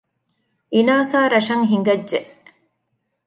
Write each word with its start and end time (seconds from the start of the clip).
އިނާސާ 0.73 1.13
ރަށަށް 1.33 1.65
ހިނގައްޖެ 1.71 2.19